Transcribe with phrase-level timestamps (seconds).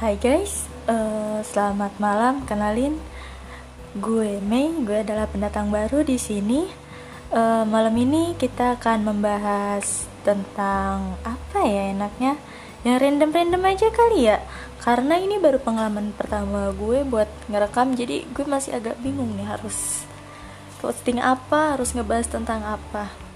[0.00, 2.40] Hai guys, uh, selamat malam.
[2.48, 2.96] Kenalin,
[3.92, 4.72] gue Mei.
[4.80, 6.64] Gue adalah pendatang baru di sini.
[7.28, 12.40] Uh, malam ini kita akan membahas tentang apa ya enaknya?
[12.80, 14.40] Yang random-random aja kali ya.
[14.80, 20.08] Karena ini baru pengalaman pertama gue buat ngerekam, jadi gue masih agak bingung nih harus
[20.80, 23.29] posting apa, harus ngebahas tentang apa.